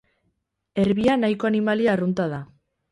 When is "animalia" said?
1.53-1.97